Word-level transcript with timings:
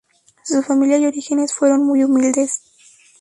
Su 0.43 0.63
familia 0.63 0.97
y 0.97 1.05
orígenes 1.05 1.53
fueron 1.53 1.85
muy 1.85 2.03
humildes. 2.03 2.63